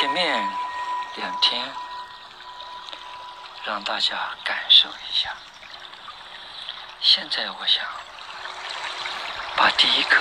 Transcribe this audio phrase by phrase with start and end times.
[0.00, 0.48] 前面
[1.16, 1.60] 两天
[3.64, 5.36] 让大家感受一下，
[7.00, 7.84] 现在我想
[9.56, 10.16] 把第一个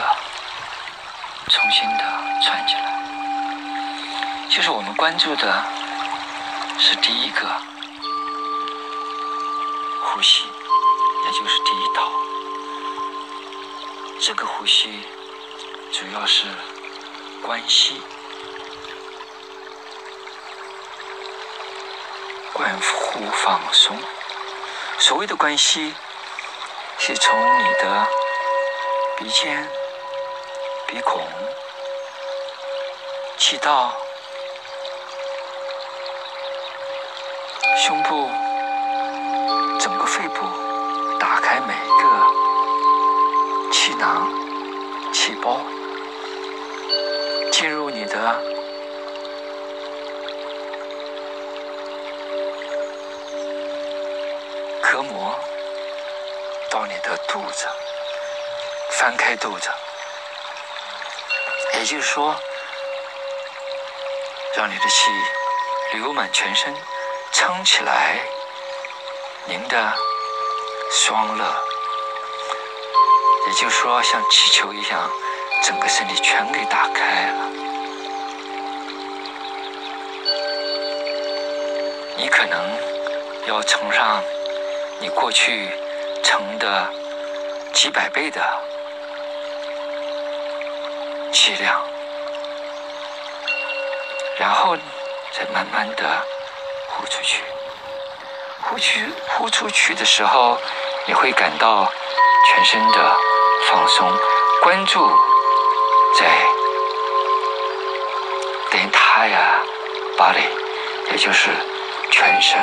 [1.49, 2.03] 重新的
[2.41, 5.63] 串起来，就是我们关注的
[6.79, 7.47] 是第一个
[10.05, 10.45] 呼吸，
[11.23, 12.11] 也就是第一套。
[14.19, 15.05] 这个呼吸
[15.93, 16.47] 主要是
[17.43, 18.01] 关系。
[22.57, 23.95] 关乎放松。
[24.97, 25.93] 所谓的关系，
[26.97, 28.07] 是从你的
[29.15, 29.69] 鼻尖、
[30.87, 31.21] 鼻孔、
[33.37, 33.93] 气道、
[37.77, 38.27] 胸部、
[39.79, 40.41] 整个肺部，
[41.19, 44.27] 打开每个气囊、
[45.13, 45.61] 气包，
[56.69, 57.67] 到你的肚子，
[58.91, 59.69] 翻开肚子，
[61.73, 62.35] 也就是说，
[64.55, 65.09] 让你的气
[65.93, 66.73] 流满全身，
[67.31, 68.19] 撑起来
[69.45, 69.93] 您的
[70.91, 71.45] 双乐，
[73.47, 75.09] 也就是说，像气球一样，
[75.63, 77.49] 整个身体全给打开了。
[82.17, 82.59] 你可能
[83.47, 84.21] 要乘上。
[84.99, 85.69] 你过去
[86.23, 86.87] 成的
[87.73, 88.41] 几百倍的
[91.31, 91.81] 气量，
[94.39, 94.75] 然后
[95.31, 96.03] 再慢慢的
[96.89, 97.43] 呼出去。
[98.63, 100.57] 呼去呼出去的时候，
[101.05, 101.89] 你会感到
[102.45, 103.15] 全身的
[103.69, 104.11] 放松。
[104.61, 105.09] 关注
[106.19, 106.25] 在
[108.71, 109.61] entire
[110.17, 110.49] body，
[111.11, 111.49] 也就是
[112.11, 112.59] 全身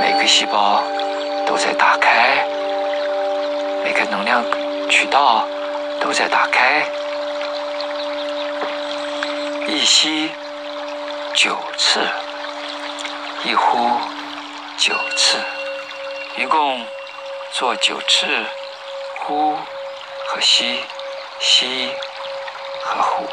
[0.00, 0.82] 每个细胞。
[1.46, 2.44] 都在打开，
[3.84, 4.44] 每个能量
[4.90, 5.46] 渠道
[6.00, 6.84] 都在打开。
[9.68, 10.30] 一吸
[11.34, 12.00] 九次，
[13.44, 13.90] 一呼
[14.76, 15.38] 九次，
[16.36, 16.84] 一共
[17.52, 18.26] 做九次
[19.20, 19.56] 呼
[20.26, 20.80] 和吸，
[21.38, 21.90] 吸
[22.82, 23.24] 和呼。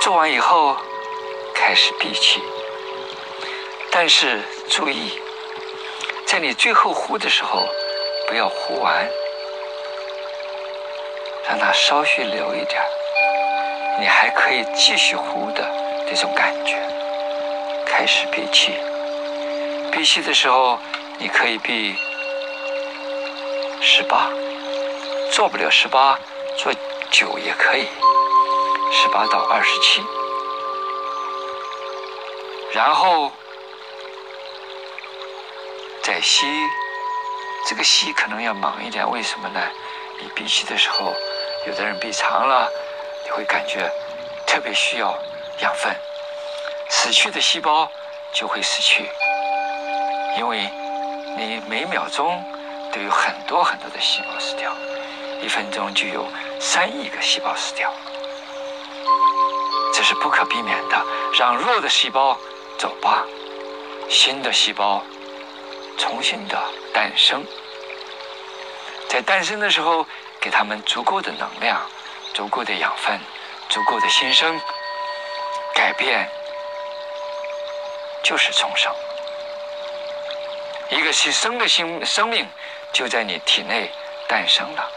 [0.00, 0.76] 做完以后，
[1.54, 2.40] 开始闭气。
[3.94, 5.20] 但是注意，
[6.26, 7.68] 在你最后呼的时候，
[8.26, 9.06] 不要呼完，
[11.46, 12.82] 让它稍许留一点
[14.00, 15.62] 你还可以继续呼的
[16.08, 16.80] 这种感觉。
[17.84, 18.72] 开始闭气，
[19.92, 20.78] 闭气的时候
[21.18, 21.94] 你可以闭
[23.82, 24.30] 十八，
[25.30, 26.18] 做不了十八，
[26.56, 26.72] 做
[27.10, 27.86] 九也可以，
[28.90, 30.02] 十八到二十七，
[32.72, 33.30] 然后。
[36.12, 36.44] 再吸，
[37.66, 39.58] 这个吸可能要忙一点，为什么呢？
[40.20, 41.14] 你闭气的时候，
[41.66, 42.70] 有的人闭长了，
[43.24, 43.90] 你会感觉
[44.46, 45.18] 特别需要
[45.62, 45.90] 养分，
[46.90, 47.90] 死去的细胞
[48.30, 49.08] 就会死去，
[50.36, 50.68] 因为
[51.34, 52.44] 你每秒钟
[52.92, 54.70] 都有很多很多的细胞死掉，
[55.40, 56.26] 一分钟就有
[56.60, 57.90] 三亿个细胞死掉，
[59.94, 61.06] 这是不可避免的。
[61.38, 62.36] 让弱的细胞
[62.78, 63.24] 走吧，
[64.10, 65.02] 新的细胞。
[65.98, 66.58] 重新的
[66.92, 67.44] 诞生，
[69.08, 70.06] 在诞生的时候，
[70.40, 71.80] 给他们足够的能量、
[72.34, 73.18] 足够的养分、
[73.68, 74.60] 足够的新生，
[75.74, 76.28] 改变
[78.22, 78.92] 就是重生。
[80.90, 82.46] 一个新生的新生命
[82.92, 83.90] 就在你体内
[84.28, 84.90] 诞生了，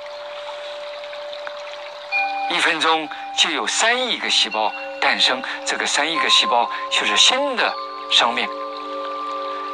[2.49, 3.07] 一分钟
[3.37, 7.73] 就有三亿个细胞诞生，这个三亿个细胞就是新的
[8.11, 8.47] 生命。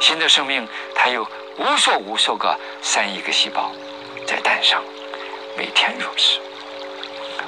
[0.02, 1.22] 新的生命，它有
[1.58, 3.70] 无数无数个三亿个细胞
[4.26, 4.82] 在诞生，
[5.56, 6.40] 每天如此。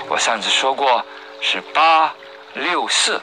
[0.08, 1.04] 我上次说过
[1.40, 2.14] 是八
[2.54, 3.20] 六四，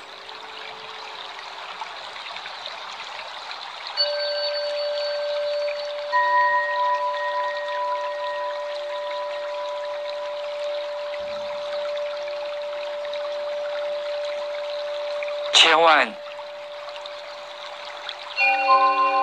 [15.53, 16.20] 千万。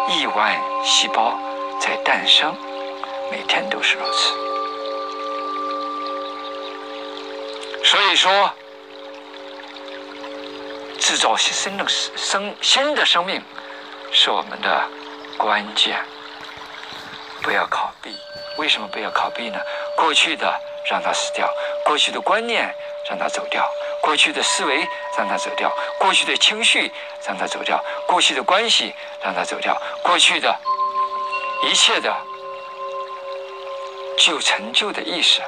[0.08, 1.38] 亿万细胞
[1.78, 2.54] 在诞生，
[3.30, 4.32] 每天都是如此。
[7.84, 8.50] 所以说，
[10.98, 13.42] 制造新的生新的生命
[14.10, 14.82] 是我们的
[15.36, 15.98] 关键。
[17.42, 18.10] 不要逃避，
[18.56, 19.58] 为什么不要逃避呢？
[19.96, 20.52] 过去的
[20.90, 21.48] 让它死掉，
[21.84, 22.74] 过去的观念
[23.08, 23.62] 让它走掉；
[24.02, 24.86] 过去的思维
[25.18, 25.68] 让它走掉；
[25.98, 26.92] 过去的情绪
[27.26, 27.76] 让它走掉；
[28.06, 30.56] 过去的关系让它走掉；过去的
[31.64, 32.16] 一切的
[34.16, 35.42] 具有成就的意识、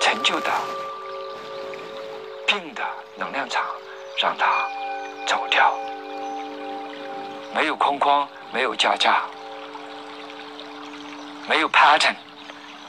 [0.00, 0.52] 成就的
[2.46, 2.84] 病的
[3.16, 3.64] 能量场，
[4.22, 4.46] 让它
[5.26, 5.74] 走掉。
[7.52, 9.24] 没有框框，没有架架，
[11.48, 12.14] 没有 pattern，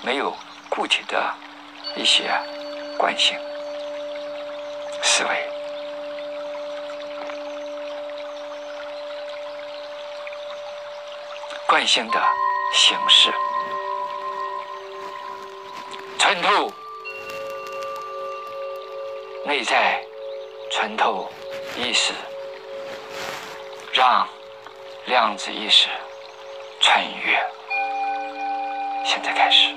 [0.03, 0.31] 没有
[0.69, 1.33] 固体的
[1.95, 2.29] 一些
[2.95, 3.35] 惯性。
[5.17, 5.49] 思维，
[11.65, 12.21] 惯性的
[12.71, 13.33] 形式，
[16.19, 16.71] 穿透
[19.43, 20.05] 内在，
[20.69, 21.27] 穿透
[21.75, 22.13] 意识，
[23.93, 24.27] 让。
[25.05, 25.87] 量子意识
[26.81, 27.39] 穿越，
[29.05, 29.73] 现在开始，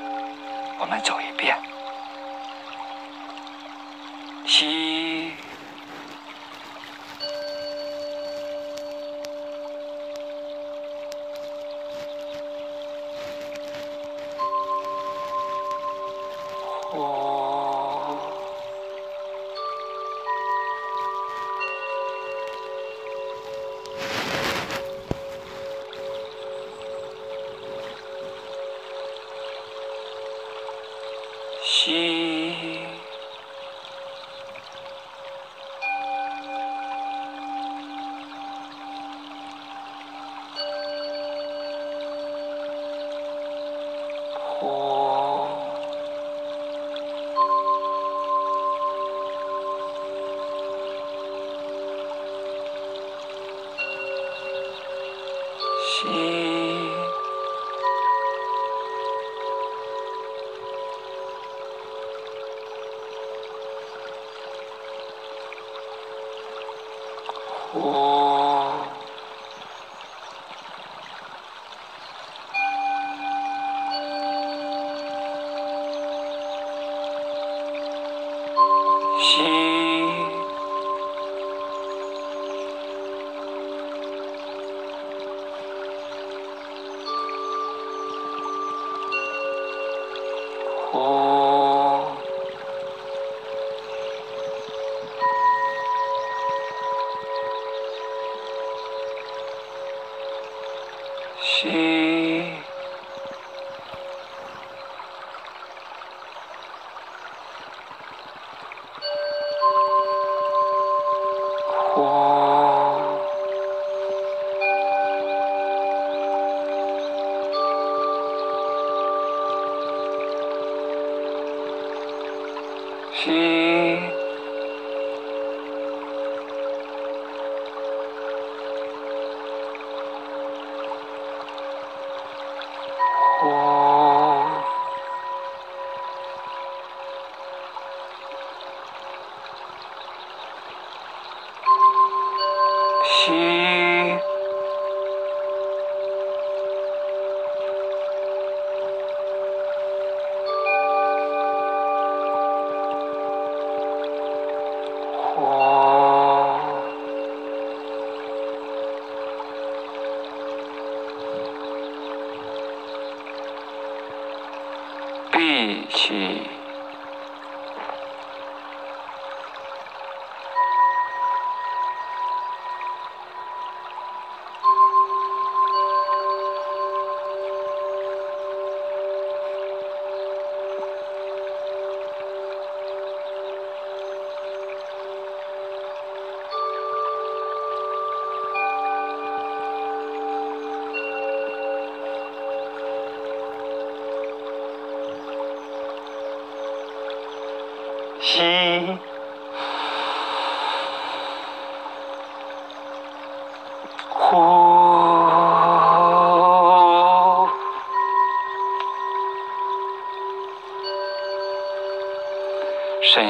[0.81, 1.57] 我们走一遍。
[4.51, 5.31] 吸，
[16.91, 17.30] 呼。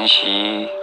[0.01, 0.80] 珍惜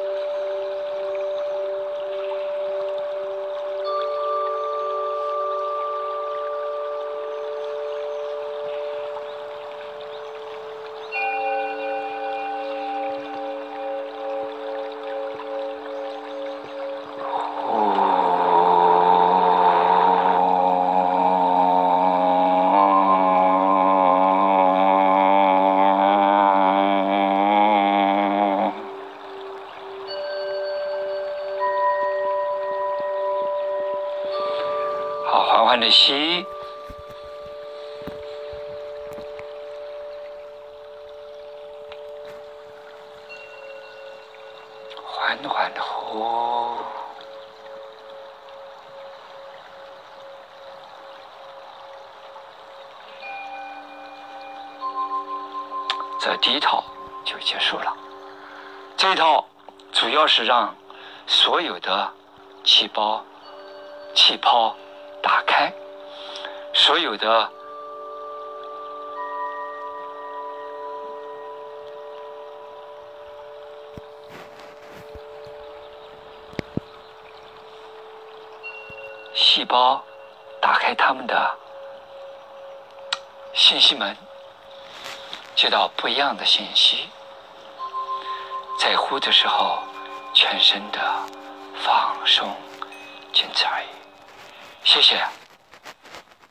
[35.81, 36.47] 的习，
[79.51, 80.05] 细胞
[80.61, 81.57] 打开它们的
[83.55, 84.15] 信息门，
[85.57, 87.09] 接到不一样的信息。
[88.79, 89.79] 在呼的时候，
[90.35, 91.01] 全身的
[91.83, 92.55] 放松，
[93.33, 93.87] 仅此而已。
[94.85, 95.19] 谢谢，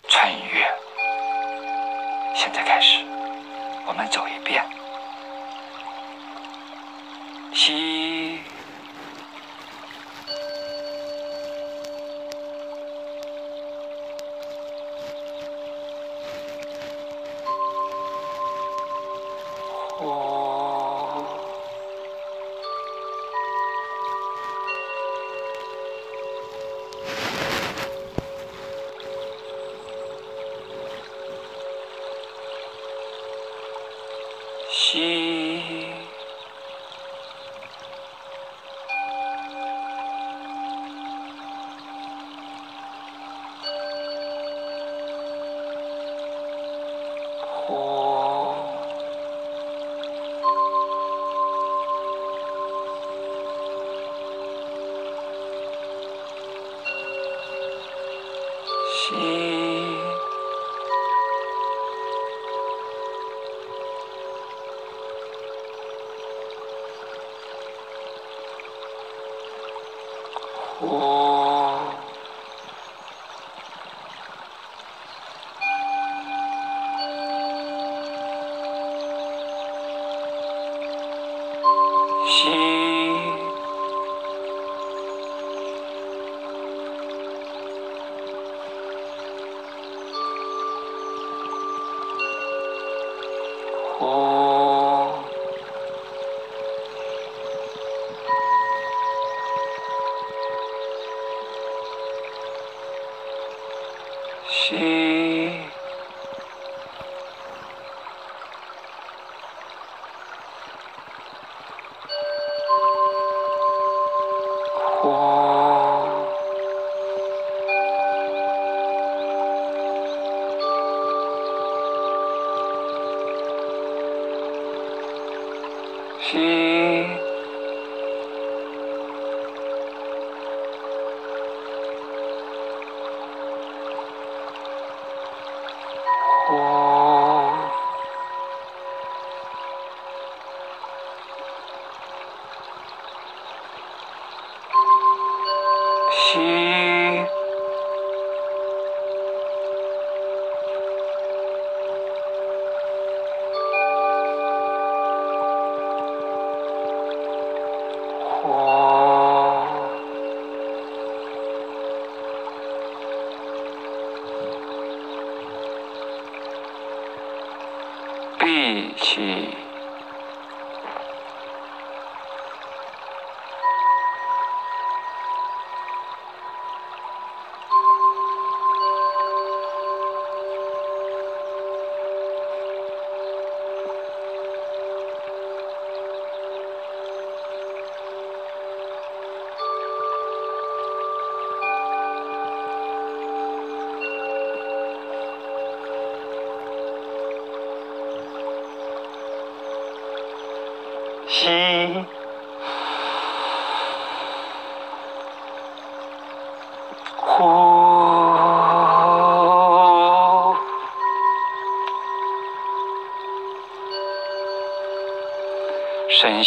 [0.10, 0.68] 穿越。
[2.34, 3.06] 现在开始，
[3.86, 4.66] 我们走一遍。
[7.54, 8.27] 吸，
[20.00, 20.47] 哦，
[59.08, 59.16] 吸，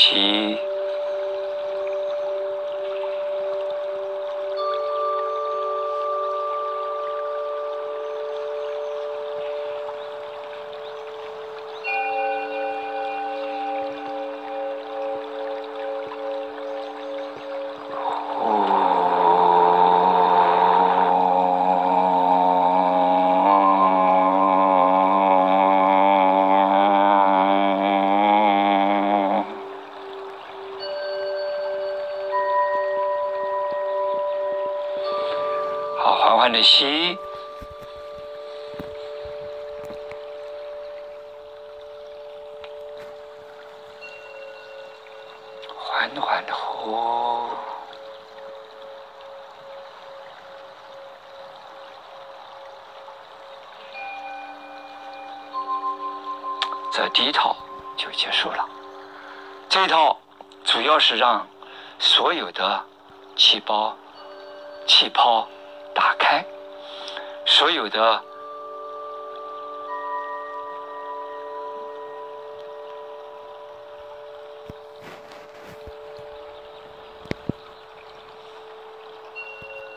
[0.01, 0.30] 深
[36.53, 37.19] 的吸，
[45.77, 47.49] 缓缓的呼，
[56.93, 57.57] 这第一套
[57.97, 58.69] 就结束了。
[59.69, 60.19] 这一套
[60.65, 61.47] 主要是让
[67.91, 68.23] 的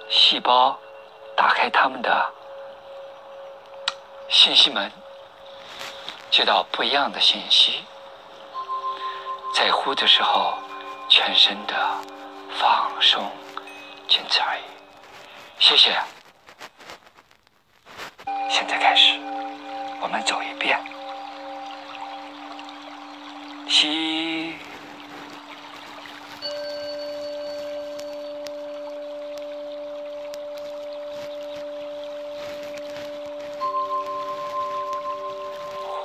[0.09, 0.77] 细胞
[1.35, 2.33] 打开它们的
[4.29, 4.91] 信息门，
[6.31, 7.83] 接到不一样的信息。
[9.53, 10.53] 在呼的时候，
[11.07, 11.75] 全身的
[12.59, 13.31] 放松，
[14.07, 14.61] 仅此而已。
[15.59, 15.95] 谢谢。
[18.53, 19.19] 现在开始，
[19.99, 20.79] 我们走一遍。
[23.67, 24.53] 吸，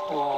[0.06, 0.37] 呼，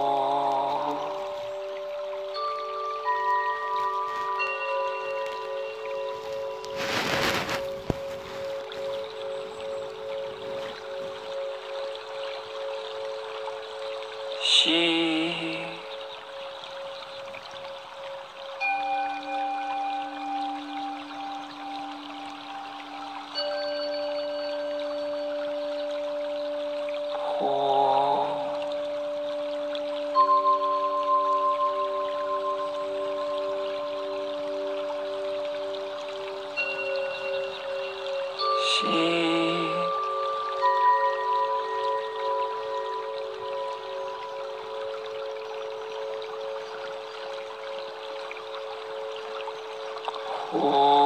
[50.52, 50.99] 呼。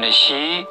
[0.00, 0.66] 的吸，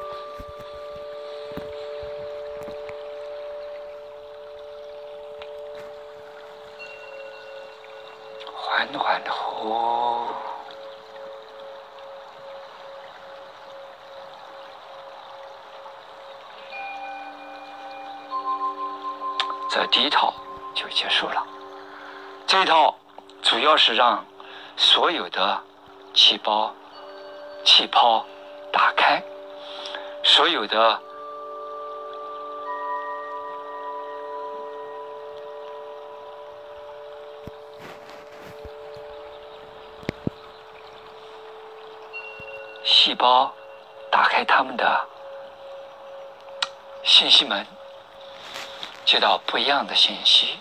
[8.54, 10.26] 缓缓的呼。
[19.70, 20.34] 这第一套
[20.74, 21.46] 就结束了。
[22.48, 22.96] 这一套
[23.44, 24.19] 主要是让
[49.20, 50.60] 到不一样的信息，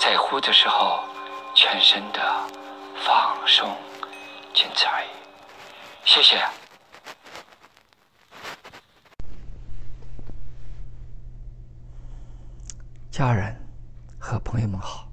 [0.00, 1.04] 在呼的时候，
[1.54, 2.20] 全身的
[3.04, 3.76] 放松，
[4.54, 5.08] 仅此而已。
[6.04, 6.42] 谢谢。
[13.10, 13.54] 家人
[14.18, 15.06] 和朋友们好，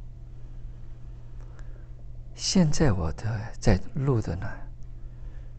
[2.36, 3.26] 现在我的
[3.60, 4.48] 在录的呢，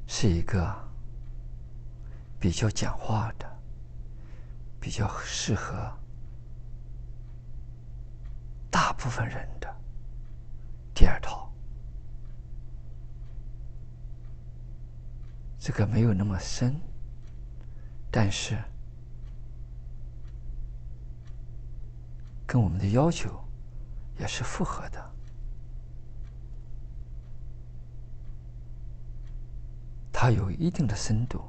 [0.06, 0.74] 是一个
[2.40, 3.46] 比较讲话的。
[4.80, 5.74] 比较适合
[8.70, 9.76] 大部分人的。
[10.94, 11.52] 第二套，
[15.58, 16.80] 这个没有那么深，
[18.10, 18.56] 但是。
[22.50, 23.44] 跟我们的要求
[24.18, 25.14] 也是符合的，
[30.10, 31.44] 它有一定的深度。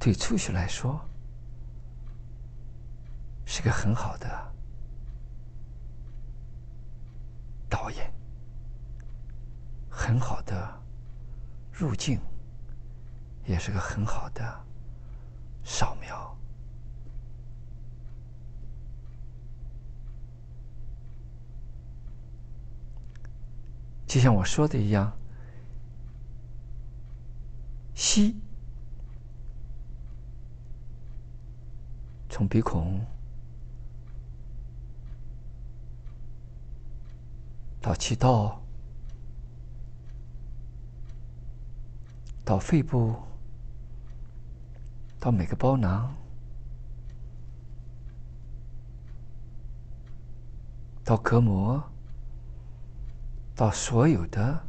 [0.00, 0.98] 对初学来说，
[3.44, 4.52] 是个很好的
[7.68, 8.10] 导演，
[9.90, 10.82] 很好的
[11.70, 12.18] 入境，
[13.44, 14.64] 也是个很好的
[15.64, 16.34] 扫描。
[24.06, 25.12] 就像我说的一样，
[27.94, 28.34] 吸。
[32.40, 32.98] 从鼻孔
[37.82, 38.58] 到气道，
[42.42, 43.14] 到肺部，
[45.18, 46.14] 到每个包囊，
[51.04, 51.84] 到隔膜，
[53.54, 54.64] 到所有的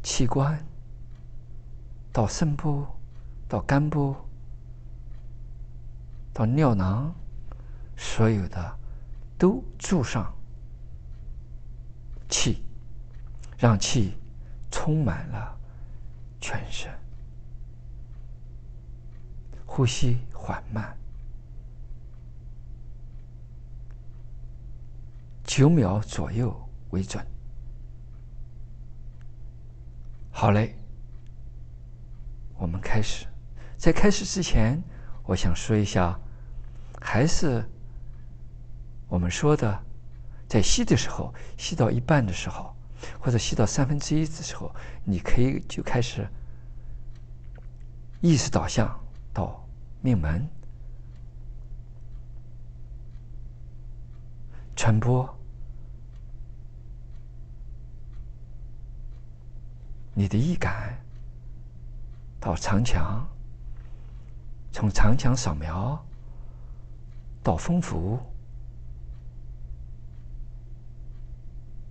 [0.00, 0.64] 器官，
[2.12, 2.86] 到肾部，
[3.48, 4.14] 到肝部。
[6.36, 7.14] 到尿囊，
[7.96, 8.78] 所有的
[9.38, 10.30] 都注上
[12.28, 12.62] 气，
[13.56, 14.18] 让气
[14.70, 15.58] 充满了
[16.38, 16.92] 全身。
[19.64, 20.94] 呼吸缓慢，
[25.42, 26.54] 九秒左右
[26.90, 27.26] 为准。
[30.30, 30.76] 好嘞，
[32.58, 33.26] 我们开始。
[33.78, 34.82] 在开始之前，
[35.24, 36.20] 我想说一下。
[37.00, 37.64] 还是
[39.08, 39.82] 我们说的，
[40.48, 42.74] 在吸的时候，吸到一半的时候，
[43.20, 46.26] 或者吸到三分之一的时候，你可以就开始
[48.20, 48.98] 意识导向
[49.32, 49.64] 到
[50.02, 50.48] 命门，
[54.74, 55.32] 传播
[60.14, 60.98] 你的意感
[62.40, 63.28] 到长墙，
[64.72, 66.02] 从长墙扫描。
[67.46, 68.18] 到丰府，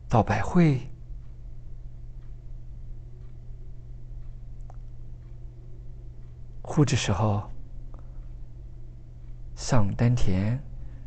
[0.09, 0.81] 到百会，
[6.61, 7.49] 呼的时候，
[9.55, 10.61] 上丹田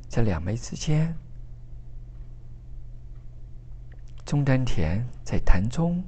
[0.09, 1.15] 在两眉之间，
[4.25, 6.03] 中丹田在痰中，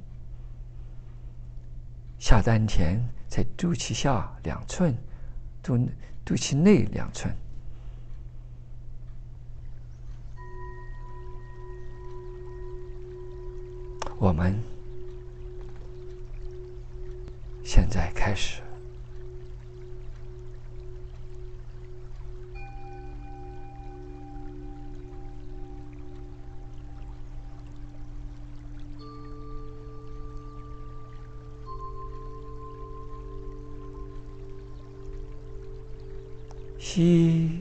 [2.17, 4.97] 下丹田在肚脐下两寸，
[5.61, 5.77] 肚
[6.25, 7.31] 肚脐内两寸。
[14.21, 14.55] 我们
[17.63, 18.61] 现在开始
[36.77, 37.60] 吸。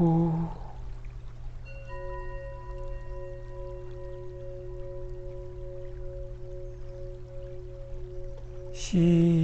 [0.00, 0.32] 呼，
[8.72, 9.39] 吸，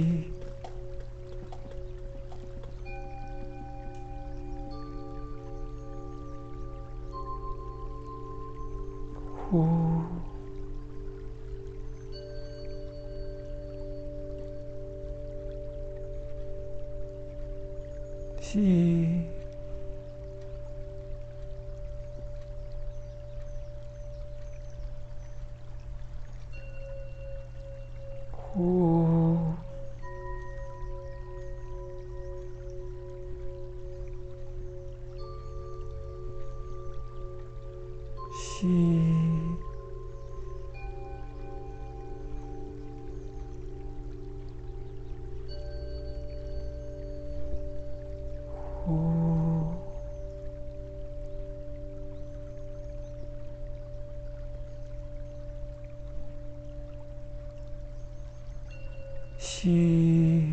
[59.59, 60.43] 吸，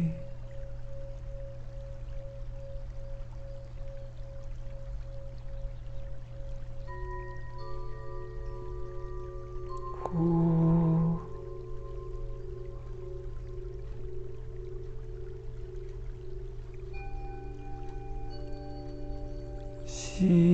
[10.02, 11.18] 呼。
[19.84, 20.53] 吸，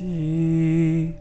[0.00, 1.14] 吸，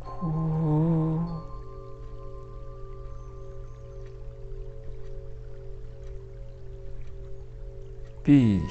[0.00, 1.20] 呼，
[8.24, 8.66] 闭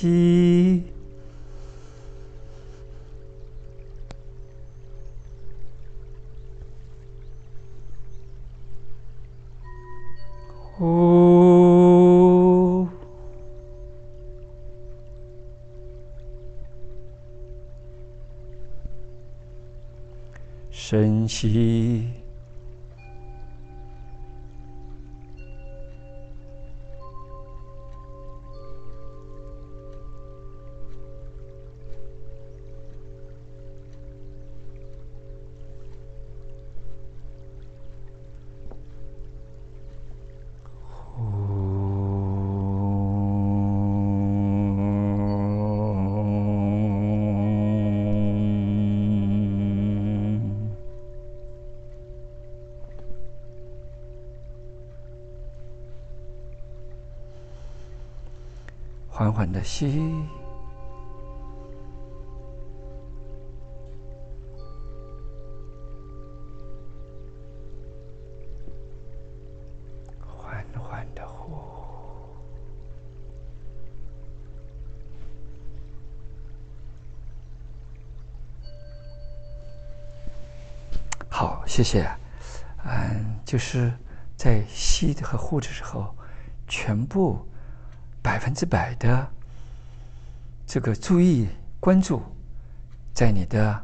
[0.00, 0.84] 吸，
[10.76, 11.26] 呼，
[20.70, 22.08] 深吸，
[59.68, 59.86] 吸，
[70.24, 71.52] 缓缓的呼。
[81.28, 82.10] 好，谢谢。
[82.84, 83.92] 嗯，就是
[84.34, 86.16] 在吸和呼的时候，
[86.66, 87.46] 全部
[88.22, 89.30] 百分之百的
[90.68, 91.48] 这个注意
[91.80, 92.22] 关注
[93.14, 93.82] 在你的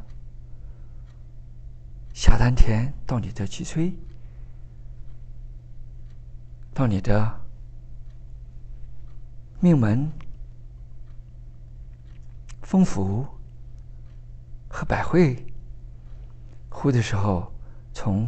[2.13, 3.91] 下丹田到你的脊椎，
[6.75, 7.41] 到你的
[9.59, 10.11] 命门、
[12.61, 13.25] 风府
[14.69, 15.43] 和百会。
[16.69, 17.51] 呼的时候，
[17.93, 18.27] 从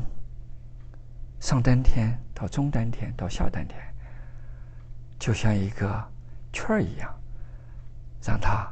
[1.39, 3.79] 上丹田到中丹田到下丹田，
[5.19, 6.11] 就像一个
[6.51, 7.16] 圈儿一样，
[8.27, 8.69] 让它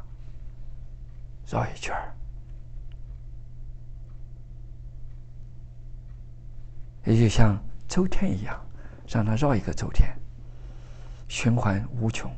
[1.46, 2.14] 绕一圈儿，
[7.06, 8.60] 也就像周天一样，
[9.08, 10.14] 让它绕一个周天，
[11.26, 12.30] 循环无穷。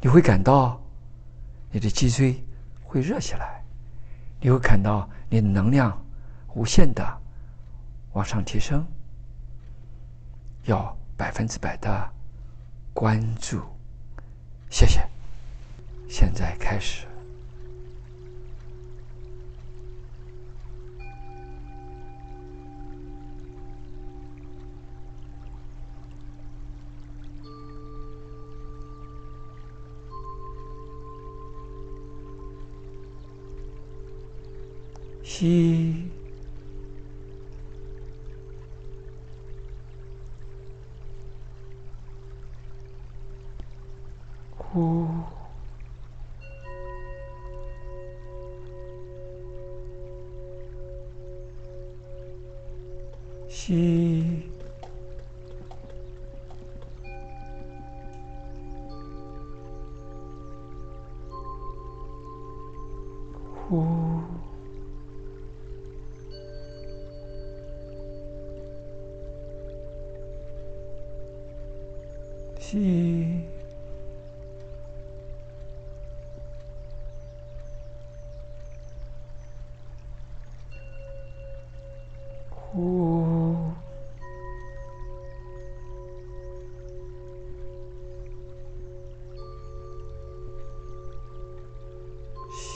[0.00, 0.80] 你会感到
[1.70, 2.42] 你的脊椎
[2.82, 3.62] 会热起来，
[4.40, 6.02] 你会感到你的能量
[6.54, 7.04] 无限的
[8.14, 8.82] 往上提升。
[10.64, 12.12] 要百分之百的
[12.94, 13.60] 关注，
[14.70, 15.06] 谢谢。
[16.08, 17.04] 现在开始。
[35.22, 36.10] 吸，
[44.56, 45.06] 呼，
[53.68, 53.74] 吸，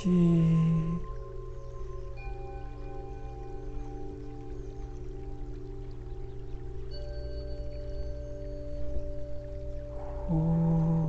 [0.02, 0.08] 吸。
[10.28, 11.06] 呼，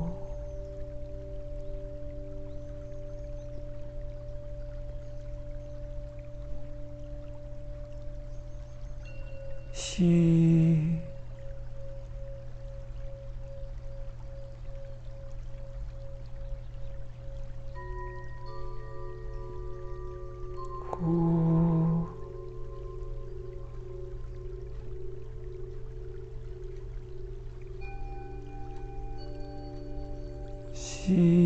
[31.06, 31.43] 吸，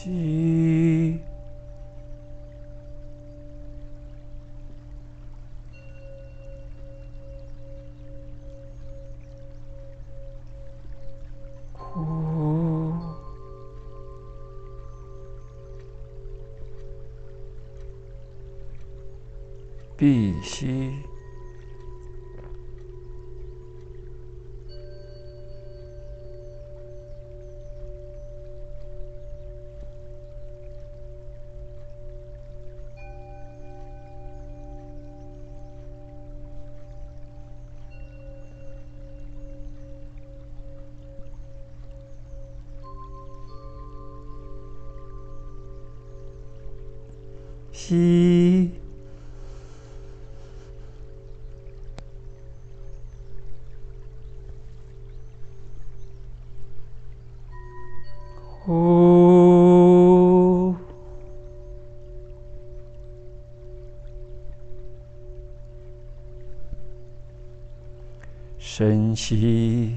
[0.00, 1.18] 吸，
[11.72, 12.94] 呼，
[19.96, 20.94] 闭吸，
[68.78, 69.92] 珍惜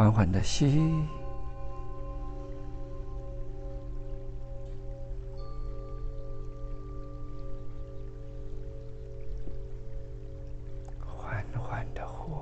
[0.00, 0.80] 缓缓的吸，
[11.04, 12.32] 缓缓的呼。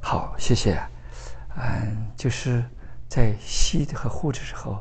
[0.00, 0.82] 好，谢谢。
[1.58, 2.64] 嗯，就是
[3.06, 4.78] 在吸和呼的时候，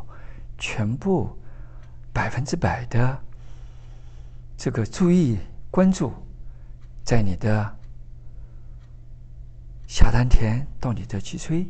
[0.57, 1.30] 全部。
[2.14, 3.22] 百分之百的
[4.57, 5.39] 这个注意
[5.70, 6.14] 关注
[7.03, 7.78] 在你的
[9.88, 11.68] 下丹田到你的脊椎，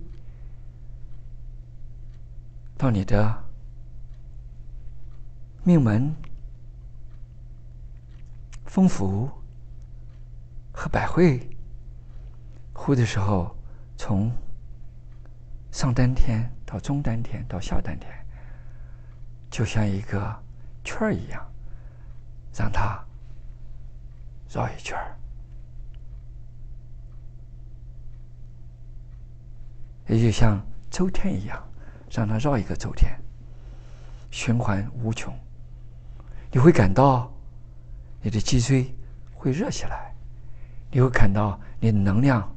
[2.78, 3.44] 到你的
[5.64, 6.16] 命门、
[8.66, 9.30] 风府
[10.72, 11.48] 和百会。
[12.74, 13.56] 呼的时候，
[13.96, 14.32] 从
[15.72, 18.21] 上丹田到中丹田到下丹田，
[19.52, 20.44] 就像一个
[20.84, 21.46] 圈儿一样，
[22.56, 23.00] 让它
[24.50, 25.16] 绕一圈儿，
[30.08, 31.62] 也就像周天一样，
[32.10, 33.16] 让它绕一个周天，
[34.32, 35.38] 循环无穷。
[36.50, 37.32] 你会感到
[38.22, 38.96] 你的脊椎
[39.34, 40.16] 会热起来，
[40.90, 42.50] 你会感到你的能量。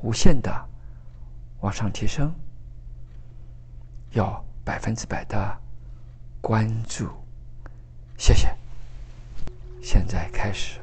[0.00, 0.68] 无限的
[1.58, 2.32] 往上提升，
[4.12, 5.60] 要百分之百的
[6.48, 7.06] 关注。
[8.16, 8.48] 谢谢。
[9.82, 10.78] 现在开始。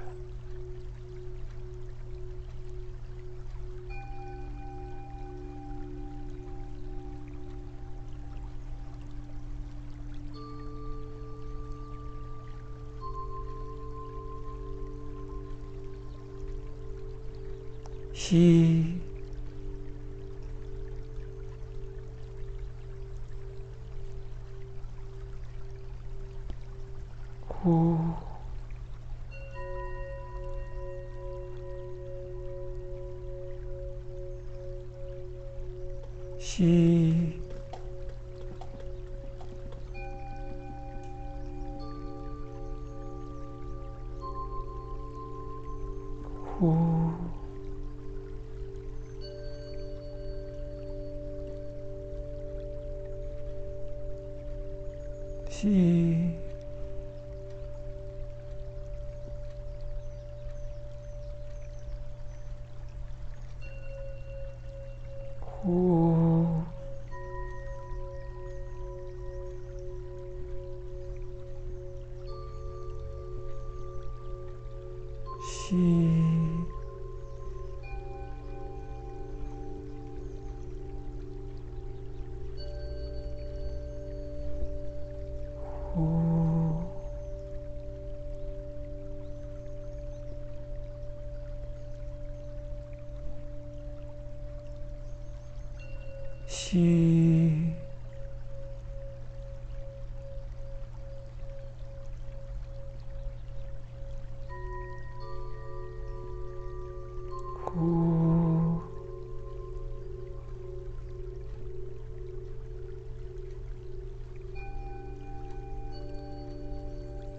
[18.14, 18.95] 吸，
[27.66, 27.98] 呼，
[36.38, 37.32] 吸，
[46.60, 46.76] 呼。
[55.50, 56.05] 吸，
[96.66, 97.76] 吸，
[107.64, 108.82] 呼，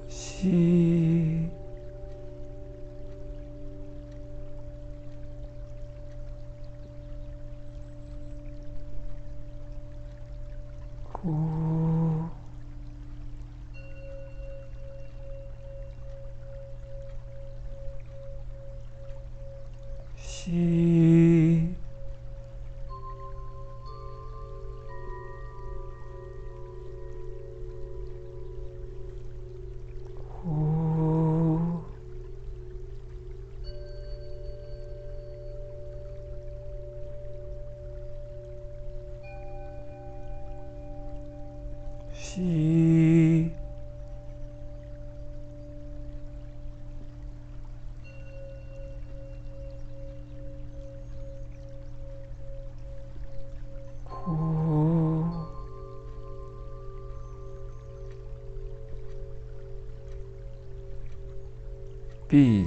[0.08, 1.15] 吸。
[42.36, 43.50] 吸，
[54.04, 55.24] 呼，
[62.28, 62.66] 闭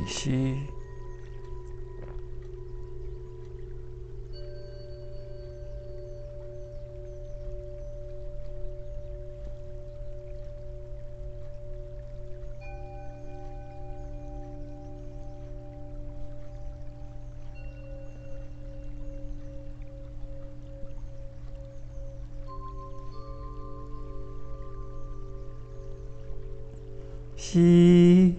[27.49, 28.35] 吸。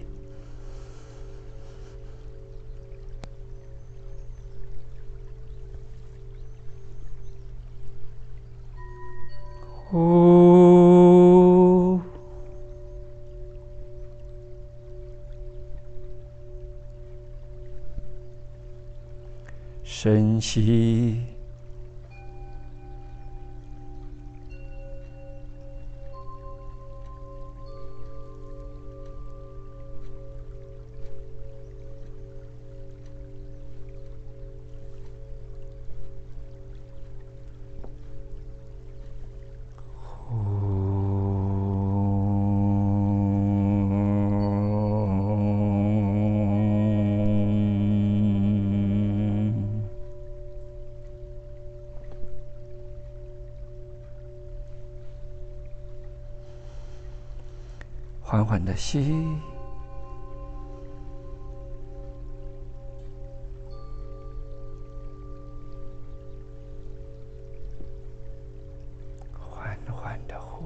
[9.90, 10.40] 呼，
[19.82, 21.30] 深吸。
[58.81, 59.39] 吸，
[69.39, 70.64] 缓缓的呼。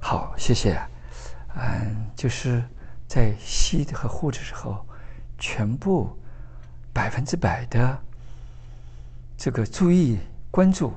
[0.00, 0.80] 好，谢谢。
[1.56, 2.62] 嗯，就是
[3.08, 4.86] 在吸和呼的时候，
[5.38, 6.16] 全部
[6.94, 8.00] 百分之百的
[9.38, 10.18] 这个注意
[10.50, 10.92] 关注，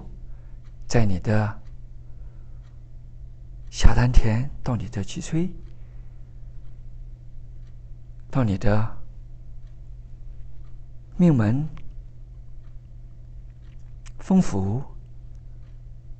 [0.87, 1.61] 在你的
[3.69, 5.47] 下丹田到你的脊椎，
[8.31, 8.97] 到你的
[11.17, 11.69] 命门、
[14.17, 14.83] 风府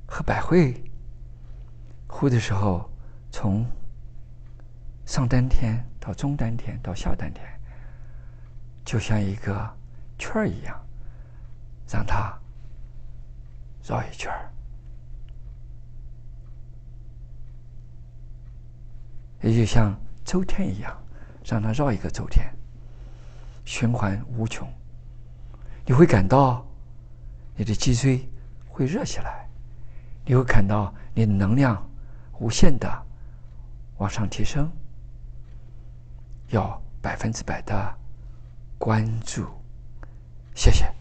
[0.06, 0.80] 和百会。
[2.06, 2.88] 呼的时候，
[3.32, 3.66] 从
[5.04, 7.44] 上丹田到中丹田到下丹田，
[8.84, 9.76] 就像一个
[10.18, 10.81] 圈儿一样，
[11.92, 12.32] 让它
[13.84, 14.50] 绕一圈儿，
[19.42, 20.96] 也就像周天一样，
[21.44, 22.50] 让它绕一个周天，
[23.64, 24.66] 循环无穷。
[25.84, 26.64] 你会感到
[27.56, 28.26] 你的脊椎
[28.68, 29.46] 会热起来，
[30.24, 31.86] 你会感到你的能量。
[32.38, 33.06] 无限的
[33.98, 34.68] 往上提升，
[36.48, 37.98] 要百分之百的
[38.78, 39.46] 关注，
[40.52, 40.92] 谢谢。